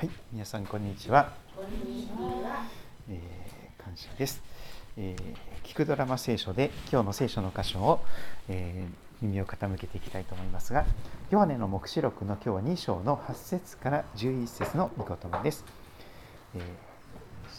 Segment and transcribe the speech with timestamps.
[0.00, 1.30] はい、皆さんこんにちは。
[1.54, 2.64] こんにちは。
[3.10, 4.42] えー、感謝です、
[4.96, 5.68] えー。
[5.68, 8.00] 聞くドラマ聖書で今日の聖書の箇所を、
[8.48, 10.86] えー、耳を傾けていきたいと思いますが、
[11.28, 15.66] ヨハネの黙示録の今日は2章の8節から11節の御言葉です。
[16.54, 16.62] えー、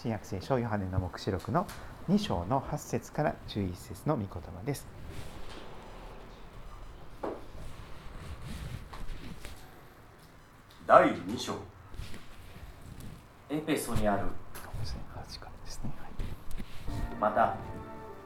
[0.02, 1.68] 新約聖書ヨハネの黙示録の
[2.10, 4.88] 2章の8節から11節の御言葉です。
[10.88, 11.54] 第2章
[13.54, 14.24] エペソにある。
[17.20, 17.58] また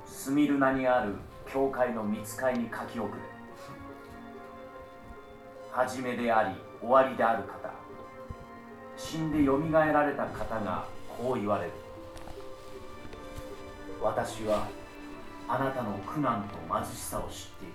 [0.05, 1.15] スミルナにある
[1.51, 3.13] 教会の見つかいに書き送れ。
[5.71, 7.71] 初めであり終わりである方。
[8.95, 10.85] 死んでよみがえられた方が
[11.17, 11.71] こう言われる。
[13.99, 14.67] 私は
[15.47, 17.73] あなたの苦難と貧しさを知っている。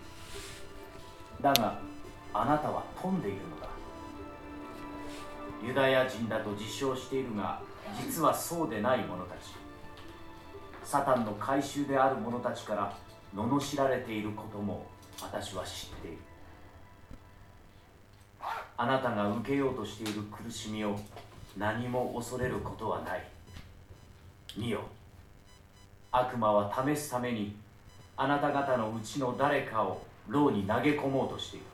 [1.42, 1.80] だが
[2.32, 3.69] あなたは富んでいるのだ
[5.62, 7.60] ユダヤ人だと自称しているが
[7.98, 9.38] 実はそうでない者たち。
[10.84, 12.96] サタンの回収である者たちから
[13.34, 14.86] 罵られていることも
[15.20, 16.18] 私は知っている。
[18.76, 20.98] あなたが受けようとしている苦しみを
[21.56, 23.24] 何も恐れることはない。
[24.56, 24.80] 見よ。
[26.10, 27.54] 悪魔は試すために
[28.16, 31.66] あなた方のうちの誰かを牢に投げ込もうとしている。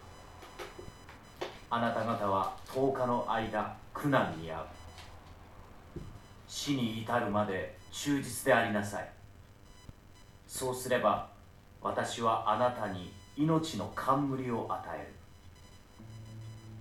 [1.68, 4.66] あなた方は10日の間苦難に遭う。
[6.46, 9.08] 死に至るまで忠実でありなさい。
[10.46, 11.28] そうすれば
[11.82, 15.08] 私はあなたに命の冠を与える。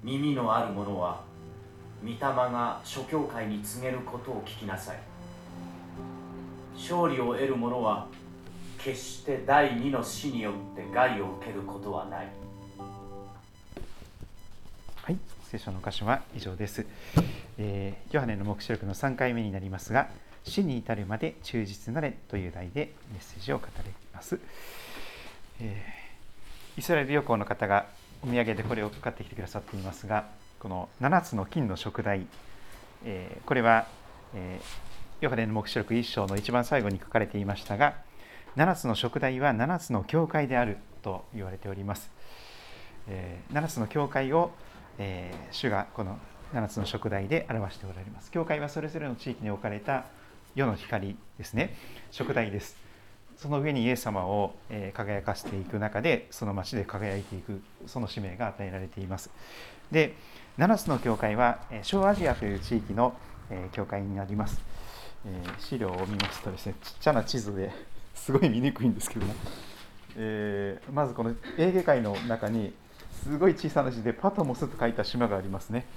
[0.03, 1.21] 耳のある者は
[2.03, 4.99] 御霊が諸教会に告げることを聞きなさい。
[6.75, 8.07] 勝利を得る者は
[8.77, 12.27] 決して第二の死によって害を受けることはない。
[15.57, 16.85] 聖書の箇所は以上です、
[17.57, 20.09] えー、ヨハネの黙示録の3回目になりますが
[20.43, 24.37] 死に至るまで忠実なれという題でメッセージを語ります、
[25.61, 27.85] えー、イスラエル旅行の方が
[28.21, 30.27] お土産でこれを買ってきてくださっていますが
[30.59, 32.27] この7つの金の食材、
[33.05, 33.87] えー、これは、
[34.33, 37.95] えー、ヨハネの黙示録1章の一番最後に書かれていましたが
[38.57, 42.11] 7つの食材は7つの教会であると言われております、
[43.07, 44.51] えー、7つの教会を、
[44.97, 46.17] えー、主がこの
[46.53, 48.31] 7つの食材で表しておられます。
[48.31, 50.05] 教会はそれぞれの地域に置かれた
[50.55, 51.75] 世の光ですね。
[52.11, 52.77] 食材です。
[53.37, 54.53] その上にイエス様を
[54.93, 59.29] 輝かせていく中でその町で輝いていくその使命が与えられています。
[59.91, 60.15] で
[60.57, 63.15] 7つの教会は小アジアという地域の
[63.73, 64.61] 教会になります。
[65.25, 67.71] え資料を見ますとですねちっちゃな地図で
[68.13, 69.33] すごい見にくいんですけども、
[70.15, 72.73] えー、まずこのエーゲ海の中に
[73.25, 75.87] すごい小さな字でパトモスと書いた島がありますね。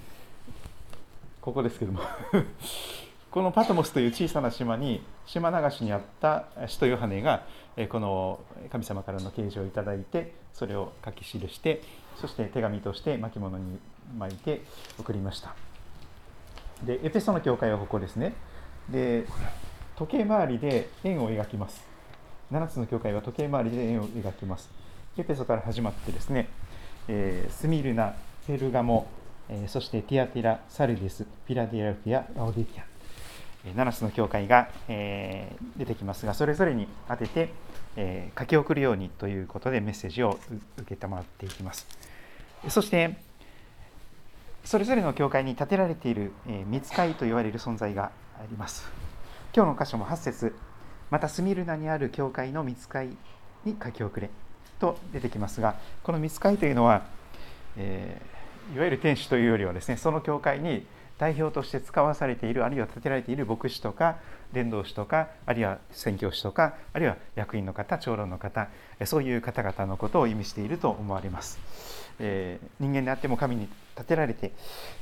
[1.42, 2.00] ここですけども。
[3.30, 7.42] このパトモスという小さな島に島流しにあった使徒ヨハネが
[7.90, 8.40] この
[8.72, 11.82] 神様からの啓示をいただいてそれを書き記して
[12.18, 13.78] そして手紙として巻物に
[14.18, 14.62] 巻いて
[14.98, 15.54] 送りました。
[16.82, 18.32] でエペソの教会はここですね。
[18.88, 19.26] で
[19.96, 21.86] 時計回りで円を描きます。
[22.50, 24.70] 7つの教会は時計回りで円を描きます。
[25.18, 26.48] エペソから始まってですね、
[27.08, 28.14] えー、スミルナ
[28.46, 29.06] ペルガモ、
[29.48, 32.88] えー、そしてティアティラサルディスフィラデルフィアラオディキア
[33.74, 37.50] 7つの教会が、えー、出てきますがそれぞれに当てて、
[37.96, 40.38] えー、書き送るようにということでメッセージを
[40.76, 41.86] 受けたまっていきます。
[42.68, 43.16] そして
[44.64, 48.86] それぞれの教会に建てられている、えー、見つかいと言われる存在があります。
[49.54, 50.54] 今日の箇所も8節。
[51.10, 53.08] またスミルナにある教会の見つかい
[53.64, 54.30] に書き送れ。
[54.78, 57.02] と出てきますがこの見つかいというのは、
[57.76, 60.86] えー、いわゆる天使というよりはですねその教会に
[61.18, 64.18] 代表として使わされているあるいは建てられている牧師とか
[64.52, 68.68] 伝道師とかあるいは宣教師とかあるいは役員の方長老の方
[69.04, 71.58] そういう方々のことを意味していると思われます、
[72.20, 74.52] えー、人間であっても神に立てられて、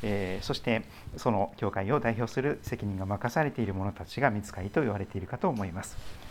[0.03, 0.82] えー、そして
[1.19, 6.25] その教会を代表する責任が任されている者たちが見つかりと言われているかと思います。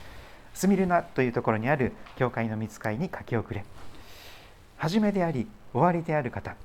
[0.56, 3.63] スミルナというところにある教会の見つかりに書き遅れ
[4.78, 6.56] 初めであり終わりである方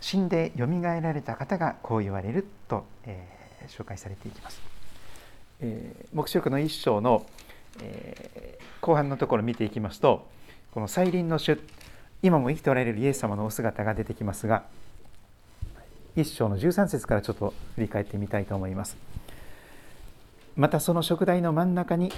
[0.00, 4.62] 死んでよみがえられた方がこう言われると、えー、紹介されていきます。
[5.60, 7.26] えー、黙示録の一章の、
[7.82, 10.26] えー、後半のところを見ていきますと
[10.72, 11.60] この再臨の主
[12.22, 14.64] 今も生きておられるイエス様のお姿が出てきますが
[16.16, 18.96] 一章の13節からちょっと振り返ってみたいと思います。
[20.56, 22.12] またその食台の真ん中に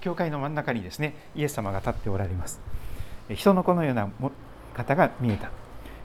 [0.00, 2.60] 教会の真ん中にですねイエス様が立っておられます。
[3.30, 4.08] 人の子のような
[4.74, 5.50] 方が見えた。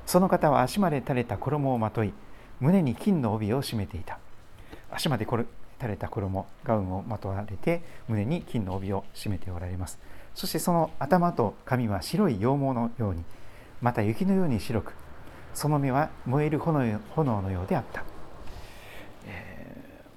[0.10, 2.14] その方は足まで垂れた衣をまとい
[2.60, 4.18] 胸に金の帯を締めていた
[4.90, 5.46] 足まで垂
[5.84, 10.00] れた衣ガウンをまとわれて胸に金の帯を締めておられます
[10.34, 13.24] そしてその頭と髪は白い羊毛のように
[13.84, 14.94] また雪のように白く
[15.54, 17.00] その目は燃える炎
[17.44, 18.04] のようであった、
[19.28, 19.68] え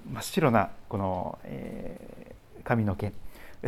[0.09, 3.13] ー、真っ白なこの、えー、髪の毛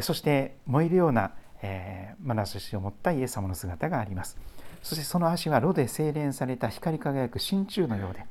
[0.00, 1.32] そして燃えるような、
[1.62, 4.37] えー、眼差しを持ったイエス様の姿があります。
[4.82, 8.26] そしてその足は炉で精錬された光り輝く真鍮のようで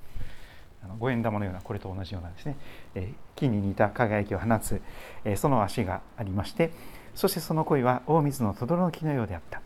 [1.00, 2.56] 五円玉のようなこれと同じようなですね、
[2.94, 4.82] え金に似た輝きを放つ、
[5.26, 6.72] えその足がありまして
[7.16, 9.62] そしてその恋は大水の轟の木のようであった。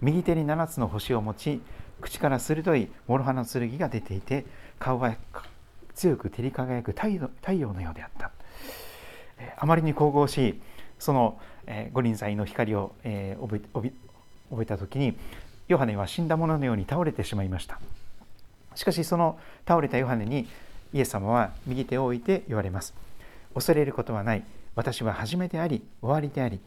[0.00, 1.60] 右手に7つの星を持ち
[2.00, 4.44] 口から鋭い諸刃の剣が出ていて
[4.80, 5.14] 顔は
[5.94, 7.08] 強く照り輝く太
[7.52, 8.32] 陽のようであった。
[9.58, 10.60] あまりに神々しい
[11.02, 15.16] そのえ五輪祭の光をえ覚えた時に
[15.66, 17.80] ヨハネは死んだ者ののように倒れてしまいました。
[18.76, 20.46] しかしその倒れたヨハネに
[20.92, 22.94] イエス様は右手を置いて言われます。
[23.52, 24.44] 恐れることはない。
[24.76, 26.60] 私は初めであり終わりであり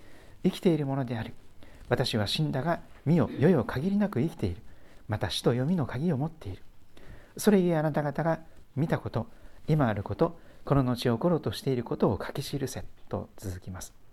[0.43, 1.33] 生きているものである。
[1.87, 4.57] 私は死んだが身を世よ限りなく生きている。
[5.07, 6.61] また死と読みの鍵を持っている。
[7.37, 8.39] それゆえあなた方が
[8.75, 9.27] 見たこと
[9.67, 14.04] 今あることこの後起ころうとしていることを書き記せと続きます。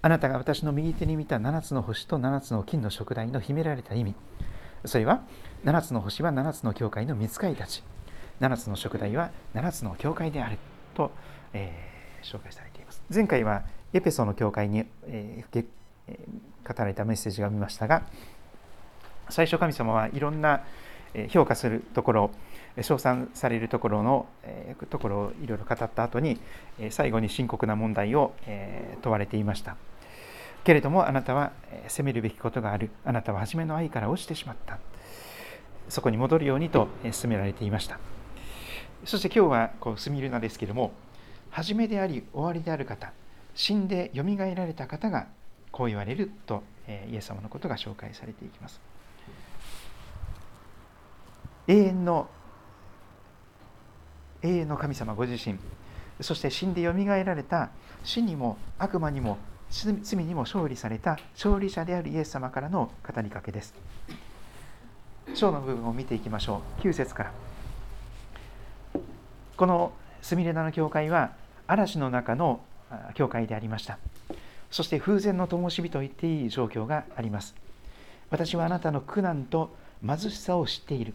[0.00, 4.14] あなたが私の右手に見た7つの星と7つの金の食台の秘められた意味。
[4.84, 5.22] それは
[5.64, 7.82] 7つの星は7つの教会の見つかりたち。
[8.40, 10.58] 7つの食台は7つの教会である
[10.94, 11.10] と、
[11.52, 13.02] えー、紹介されています。
[13.12, 15.64] 前回はエペソの教会に、えー、
[16.66, 18.02] 語られたメッセージが見ましたが
[19.30, 20.62] 最初神様はいろんな
[21.30, 22.30] 評価するところ
[22.82, 24.26] 称賛されるところの
[24.90, 26.38] ところをいろいろ語った後に
[26.90, 28.34] 最後に深刻な問題を
[29.02, 29.76] 問われていました。
[30.68, 31.52] けれどもあなたは
[31.86, 32.90] 責めるべきことがある。
[33.02, 34.78] あなたは初めの愛から落ちてしまった。
[35.88, 37.98] そこに戻るようにと勧められていました。
[39.06, 40.92] そして今日はこうスミルナですけれども
[41.48, 43.14] 初めであり終わりである方
[43.54, 45.28] 死んでよみがえられた方が
[45.72, 48.78] こう言われるとイエス様のことが紹介されていきます。
[51.66, 52.28] 永遠の
[54.42, 55.58] 永遠の神様ご自身
[56.20, 57.70] そして死んでよみがえられた
[58.04, 59.38] 死にも悪魔にも
[59.70, 63.74] 罪にも勝利された勝利者であるイエス様からの語りかけです。
[65.34, 66.80] 章の部分を見ていきましょう。
[66.82, 67.32] 9節から。
[69.56, 69.92] この
[70.22, 71.32] スミレナの教会は
[71.66, 72.60] 嵐の中の
[73.14, 73.98] 教会でありました。
[74.70, 77.54] そして風前の灯火と言っていい状況があります。
[78.30, 79.74] 私はあなたの苦難と
[80.06, 81.14] 貧しさを知っている。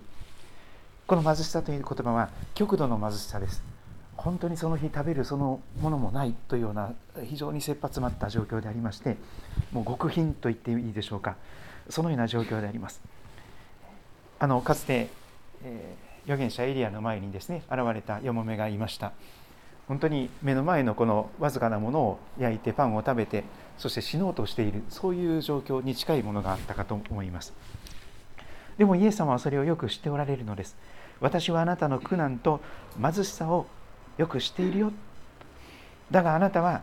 [1.08, 3.73] この貧しさという言葉は極度の貧しさです。
[4.18, 6.94] 本当にその日食べるそのものもないというような
[7.26, 9.18] 非常に切羽詰まった状況でありまして
[9.72, 11.36] もう極貧と言っていいでしょうか。
[11.90, 13.02] そのような状況であります。
[14.40, 15.10] あのかつて、
[15.64, 19.12] えー、預言者エリアの前にですね現れたよもめがいました。
[19.88, 23.44] 本当に目の前のこのわずかなものを焼いてパンを食べて
[23.78, 27.54] そして死のうとしているそういう状況に近いものがあったかと思います。
[28.78, 30.78] でもイエス様はそれをよく知っておられるのです。
[31.20, 32.62] 私はあなたの苦難と
[33.02, 33.68] 貧しさを
[34.18, 34.94] よく知っているよ。
[36.12, 36.82] だがあなたは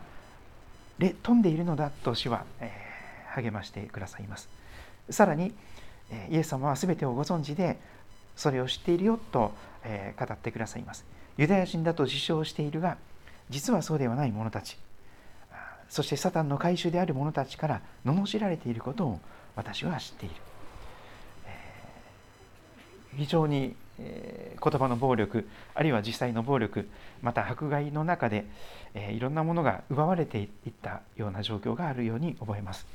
[0.99, 2.71] 飛んでいるのだと主は、え、
[3.35, 4.49] 励ましてくださいます。
[5.09, 5.53] さらに
[6.29, 7.79] イエス様は全てをご存知で
[8.35, 11.05] それを知っているよと、え、語ってくださいます。
[11.37, 12.97] ユダヤ人だと自称しているが
[13.49, 14.77] 実はそうではない者たち。
[15.89, 19.19] そしてサタンの回収である者たちから罵られていることを
[19.57, 20.35] 私は知っている、
[23.17, 26.89] 非常に、え、言葉の暴力あるいは実際の暴力
[27.21, 28.45] また迫害の中で、
[28.93, 30.49] え、いろんなものが奪われていっ
[30.81, 32.85] たような状況があるように思えます。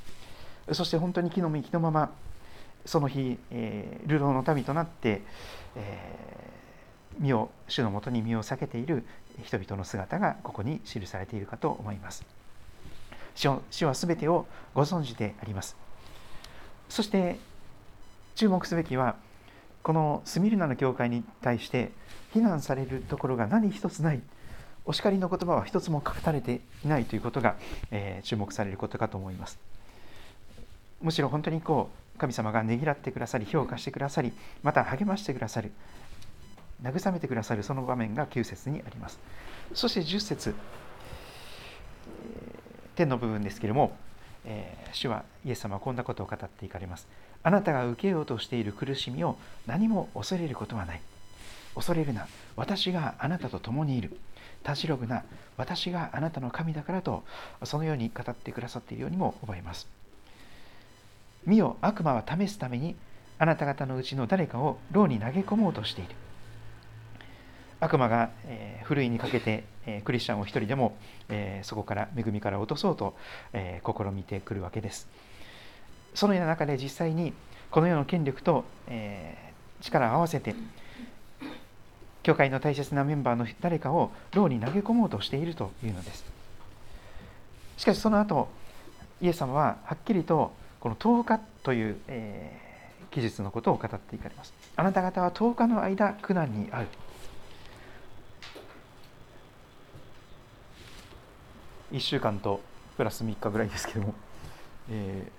[0.71, 2.11] そして本当に木の実木のまま
[2.85, 5.21] その日、えー、流浪の民となって、
[5.75, 6.47] え
[7.19, 9.03] 身を主のもとに身を避けている
[9.43, 12.25] 人々の姿がここに記されているかと思います。
[13.35, 15.75] 主は全てをご存知であります。
[16.89, 17.39] そして
[18.35, 19.15] 注目すべきは
[19.87, 21.93] このスミルナの教会に対して
[22.33, 24.21] 非難されるところが何一つない。
[24.83, 27.55] お叱りの言葉は一つも書かれていないということが、
[27.89, 29.57] えー、注目されることかと思います。
[31.01, 35.71] むしろ本当にこう神様がねぎらってくださり評価してくださりまた励ましてくださる
[36.83, 39.21] 慰めてくださるその場面が9節にあります。
[39.73, 40.53] そして10節
[42.95, 43.95] 天の部分ですけれども、
[44.49, 47.07] え、主はイエス様はこんなことを語っていかれます。
[47.43, 49.37] あなたが受けようとしている苦しみを
[49.67, 51.01] 何も恐れることはない。
[51.75, 54.17] 恐れるな私があなたと共にいる。
[54.63, 55.23] たじろぐな
[55.57, 57.23] 私があなたの神だからと
[57.63, 59.87] そのように語ってくださっているようにも思います。
[61.45, 62.95] 見よ悪魔は試すために
[63.39, 66.15] あなた方のうちの誰かを牢に投げ込もうとしている。
[67.79, 70.97] 悪魔が、えー、ふるいにかけて、えー、クリスチャンを一人でも、
[71.29, 73.15] えー、そこから恵みから落とそうと、
[73.53, 75.07] え、試みてくるわけです。
[76.13, 77.33] そのような中で実際に
[77.69, 80.55] この世の権力と、え、力を合わせて
[82.23, 86.25] 教会の大切なメンバーの誰かを牢に投げ込もうとしているというのです。
[87.77, 88.49] しかしその後
[89.21, 92.59] イエス様ははっきりとこの10日という、え、
[93.11, 94.53] 記述のことを語っていかれます。
[94.75, 96.87] あなた方は10日の間苦難に遭う
[101.91, 102.61] 1週間と
[102.97, 104.13] プラス3日ぐらいですけども、
[104.91, 105.31] え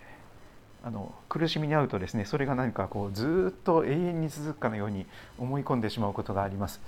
[0.84, 5.06] ー、あの苦しみに遭うとですねそれが何かこうずっと永遠に続くかのように
[5.38, 6.80] 思い込んでしまうことがあります。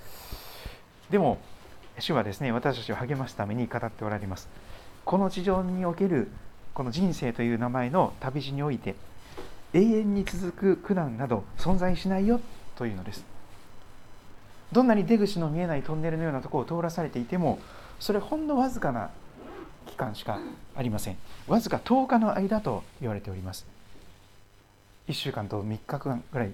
[1.11, 1.39] でも
[1.99, 4.49] 主はですね私たちを励ますために語っておられます。
[5.05, 6.31] この地上における
[6.73, 8.95] この人生という名前の旅路において
[9.73, 12.41] 永遠に続く苦難など存在しないよ
[12.77, 13.25] というのです。
[14.73, 17.59] どんなに出口の見えないトンネルのようなところを通らされていても
[17.99, 19.11] それほんのわずかな
[19.87, 20.39] 期間しか
[20.77, 21.17] ありません。
[21.47, 23.67] わずか10日の間と言われております。
[25.09, 26.53] 1週間と3日間ぐらい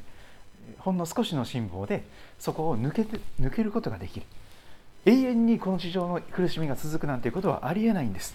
[0.78, 2.04] ほんの少しの辛抱で
[2.38, 4.26] そこを抜けて抜けることができる。
[5.04, 8.35] 永遠にこの地上の苦しみが続くなんていうことはありえないんです。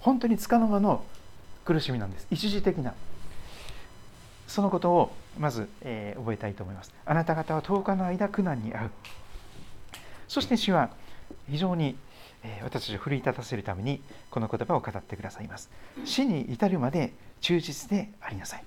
[0.00, 1.04] 本当につかの間の
[1.64, 2.26] 苦しみなんです。
[2.30, 2.94] 一時的な。
[4.48, 6.92] そのことをまず、えー、覚えたいと思います。
[7.06, 8.90] あなた方は10日の間苦難に遭う。
[10.26, 10.90] そして主は
[11.48, 11.96] 非常に
[12.62, 15.70] 私たちを奮い立たせるためにこの言葉を語ってくださいます。
[16.04, 18.64] 死に至るまで忠実でありなさい。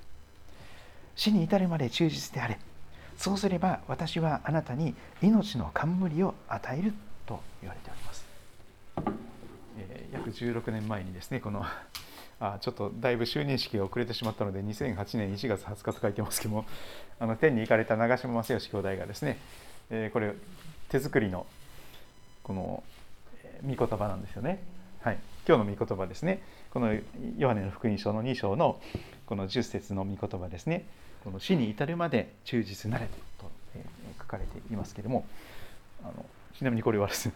[1.16, 2.60] 死に至るまで忠実であれ。
[3.18, 6.94] そうすれば私はあなたに命の冠を与える
[7.26, 8.26] と言われております、
[9.78, 11.66] えー、約16年前にですねこの
[12.40, 16.66] あちょっとだいぶ就任式が遅れてしまったので2008年1月20日と書いてますけども
[17.20, 19.38] あの天に行かれた長嶋正義兄弟がですね、
[19.90, 20.34] えー、これ
[20.90, 21.46] 手作りの
[22.44, 22.84] この
[23.64, 24.64] 御言葉なんですよね。
[25.02, 26.42] はい、今日の御言葉ですね。
[26.72, 26.94] この
[27.38, 28.80] ヨハネの福音書の2章の
[29.26, 30.86] この10節の御言葉ですね。
[31.24, 33.08] この死に至るまで忠実なれ
[33.38, 33.50] と、
[34.20, 35.26] 書かれていますけれども、
[36.04, 36.26] あの
[36.58, 37.34] ちなみにこれはですね、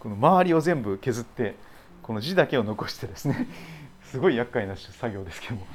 [0.00, 1.54] この周りを全部削って
[2.02, 3.46] この字だけを残してですね、
[4.04, 5.66] すごい厄介な作業ですけども、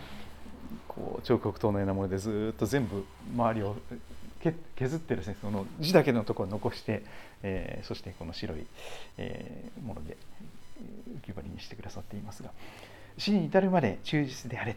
[0.88, 3.06] こう彫刻刀のようなものでずっと全部
[3.36, 3.76] 周りを
[4.76, 7.04] 削ってですねその字だけのところを残して、
[7.44, 8.66] えー、そしてこの白い、
[9.18, 10.18] えー、もので
[11.22, 12.52] 浮き彫りにしてくださっていますが
[13.18, 14.76] 死に至るまで忠実であれ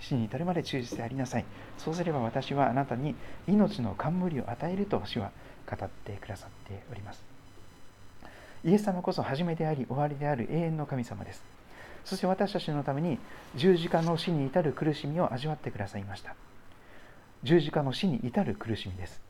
[0.00, 1.44] 死に至るまで忠実でありなさい。
[1.78, 3.14] そうすれば私はあなたに
[3.48, 5.30] 命の冠を与えると主は
[5.68, 7.24] 語ってくださっております。
[8.64, 11.42] イエス様こそ初めであり終わりである永遠の神様です。
[12.04, 13.18] そして私たちのために
[13.54, 16.36] 十字架の死に至る苦しみを味わってくださいました。
[17.46, 19.20] 十字架の死に至る苦しみです。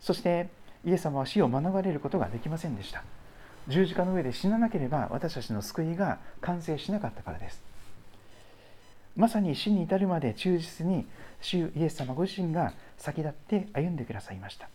[0.00, 0.48] そして
[0.84, 3.04] イエス様は死を免れることができませんでした。
[3.68, 7.62] 十字架の上で死ななければ私たちの救いが完成しなかったからです。
[9.16, 11.06] まさに死に至るまで忠実に
[11.40, 14.68] 主イエス様ご自身が先立って歩んでくださいました。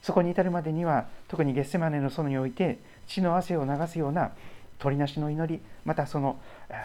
[0.00, 4.32] そこに至るまでには特にゲッセマネの園において血の汗を流すような
[4.78, 6.38] 鳥なしの祈りまたその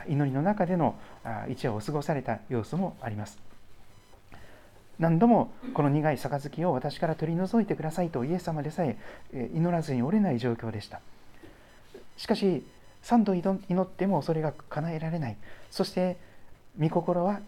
[0.09, 0.95] 祈りの中での
[1.47, 3.48] 一夜を過ごされた様子もあります。
[4.99, 8.97] 何度もこの苦い杯を私から取り除いてくださいとイエス様でさえ
[9.33, 10.99] 祈らずに折れない状況でした。
[12.17, 12.65] しかし
[13.03, 15.37] 3度祈ってもそれが叶えられない。
[15.71, 16.17] そして
[16.77, 17.39] 御心は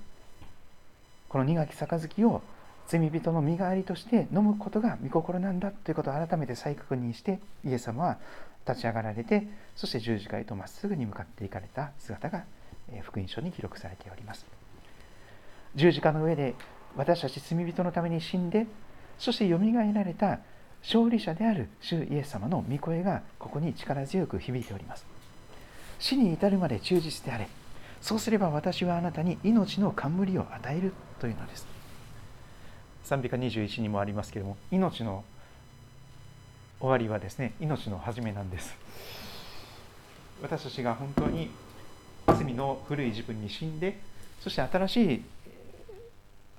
[1.28, 2.42] この苦き杯を
[2.88, 8.18] 罪人の身代わりとして飲むことが御心なんだということを改めて再確認してイエス様は
[8.68, 12.44] 立ち上がられてそして十字架へとまっすぐに向かっていかれた姿が
[13.02, 14.46] 福音書に記録されております。
[15.76, 16.56] 十字架の上で
[16.96, 18.68] 私たち罪人のために死んで
[19.18, 20.40] そしてよみがえられた
[20.84, 25.06] 勝利者である主イエス様の御声がここに力強く響いております。
[26.00, 27.48] 死に至るまで忠実であれ
[28.02, 31.68] そうすれば私はあなたに命の冠を与えるというのです。
[33.04, 35.24] 賛美歌21にもありますけれども命の
[36.80, 38.76] 終わりはですね命の始めなんです。
[40.42, 41.52] 私たちが本当に
[42.28, 44.00] 罪の古い自分に死んで
[44.40, 45.24] そして新しい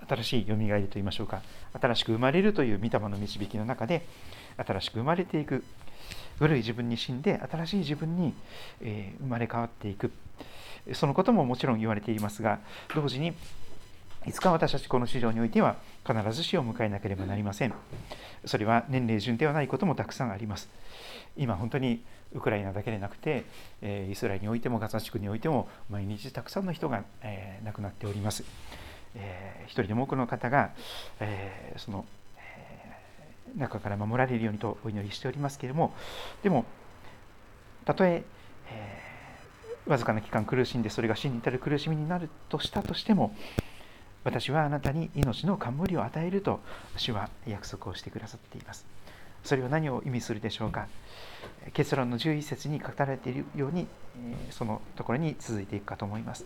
[0.08, 1.42] 新しいよみがえりといいましょうか。
[1.80, 4.06] 新しく生まれるという御霊の導きの中で
[4.56, 5.64] 新しく生まれていく。
[6.38, 8.34] 古い自分に死んで新しい自分に、
[8.80, 10.12] え生まれ変わっていく。
[10.92, 12.58] そのことももちろん言われていますが
[12.92, 13.34] 同時に
[14.26, 17.74] いつか私たちこの市場においては必ず死を迎えなければなりません。
[18.44, 20.68] それは年齢順ではないこともたくさんあります。
[21.36, 23.44] 今本当にウクライナだけでなくて
[24.10, 27.04] イスラエルにおいてもガザ地区においても毎日たくさんの人が
[27.64, 28.44] 亡くなっております。
[29.14, 30.70] えー、一人でも多くの方が、
[31.20, 32.04] えー、その、
[32.36, 32.92] え
[33.56, 35.92] 中から守られるようにとお祈りしておりますけれども
[36.42, 36.64] でも
[37.84, 38.24] たとえ
[38.68, 43.34] えー、わずかな期間苦しんでそれが死に至る苦しみになるとしたとしても
[44.24, 46.60] 私はあなたに命の冠を与えると
[46.96, 48.86] 主は約束をしてくださっています。
[49.44, 50.86] それは何を意味するでしょうか。
[51.72, 53.88] 結論の11節に書かれているように
[54.50, 56.44] そのところに続いていくかと思います。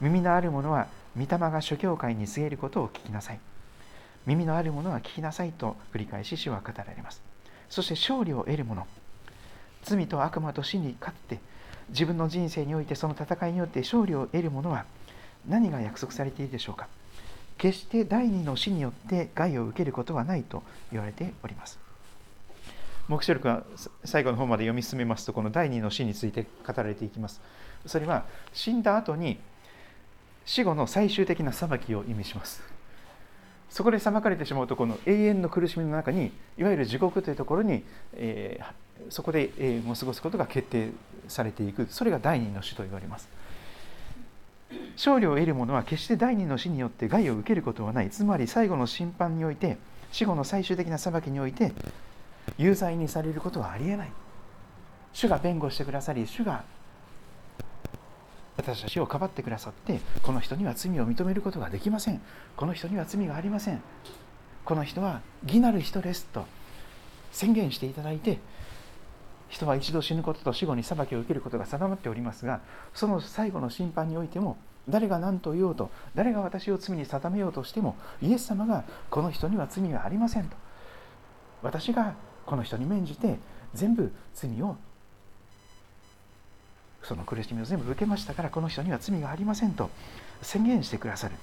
[0.00, 3.40] 耳のある者は御霊が諸教会に告げることを聞きなさい。
[4.26, 7.22] 耳のある者は聞きなさいと繰り返し主は語られます。
[7.70, 8.86] そして勝利を得る者
[9.82, 11.38] 罪と悪魔と死に勝って
[11.90, 14.84] 自分の人生においてその戦いによって勝利を得る者は
[15.48, 16.88] 何が約束されているでしょうか。
[17.58, 21.78] 決して第二の死によって害を受けることはないと言われております。
[23.08, 23.62] 黙示録は
[24.04, 27.40] 最後の方まで読み進めますとこの第二の死について語られていきます。
[27.86, 29.38] それは死んだ後に
[30.46, 32.62] 死後の最終的な裁きを意味します。
[33.68, 37.84] そこで裁かれてしまうとこの永遠の苦しみの中にいわゆる地獄というところに、
[38.14, 40.92] えー、そこで永遠を過ごすことが決定
[41.28, 41.86] されていく。
[41.90, 43.28] それが第二の死と言われます。
[44.96, 48.10] 勝利を得る者は決して第二の死によって害を受けることはない。
[48.10, 49.78] つまり最後の審判において
[50.12, 51.72] 死後の最終的な裁きにおいて
[52.56, 54.12] 有罪にされることはありえない。
[55.12, 56.64] 主が弁護してくださり主が
[58.56, 62.20] 私たちをかばってくださってこの人には罪を認めることができません。
[62.56, 63.82] この人には罪がありません。
[64.64, 66.44] この人は義なる人ですと
[67.30, 68.40] 宣言していただいて
[69.48, 72.60] 人は一度死ぬことと死後に裁きを受けることが定まっておりますが
[72.92, 74.56] その最後の審判においても
[74.88, 80.56] 誰が何と言おうと誰が私を罪に定めようとしてもイエス様がこの人には罪がありませんと。
[81.62, 83.38] 私がこの人に免じて
[83.74, 84.76] 全部罪を
[87.06, 89.90] その苦しみを全部受けましたからこの人には罪がありませんと
[90.42, 91.36] 宣言してくださる。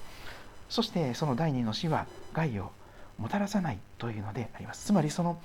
[0.68, 2.70] そしてその第二の死は害を
[3.18, 4.84] もたらさないというのであります。
[4.84, 5.40] つまりその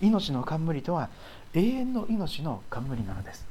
[0.00, 1.08] 命の冠とは
[1.54, 3.46] 永遠の命の冠なのです。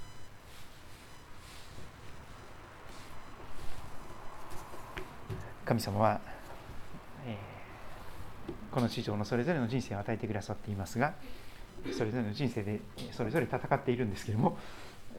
[5.66, 6.20] 神様は、
[7.26, 7.38] え、
[8.72, 11.14] この地上のそれぞれの人生を与えてくださっていますが
[11.98, 14.58] それぞれの人生でそれぞれ戦っているんですけれども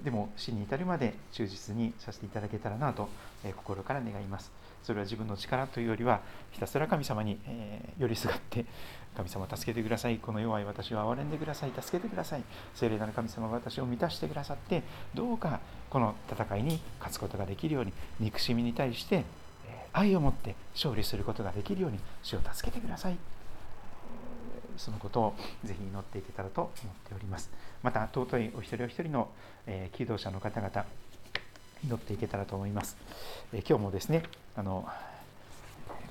[0.05, 3.09] でも死に至るまで忠実にさせていただけたらなと、
[3.45, 4.51] え心から願います。
[4.83, 8.65] それは自分の力というよりはひたすら神様に、え寄りすがって
[9.17, 10.19] 神様助けてください。
[10.19, 11.73] この弱い私を憐れんでください。
[11.79, 12.43] 助けてください。
[12.75, 14.83] 聖霊なる神様は私を満たしてくださって
[15.15, 19.25] どうかこの戦いに勝つことができるように憎しみに対して
[19.93, 23.32] 愛を持って勝利することができるように主を助けてください。
[24.77, 26.73] そのことをぜひ祈っていけたらと思っ
[27.09, 27.51] ております。
[27.83, 29.29] また尊いお一人お一人の、
[29.67, 30.85] えー、祈祷者の方々
[31.85, 32.97] 祈っていけたらと思います、
[33.53, 34.23] えー、今日もですね
[34.57, 34.87] あの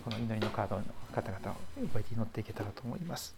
[0.04, 3.36] この祈りのカードの方々を覚えて祈っていけたらと思います。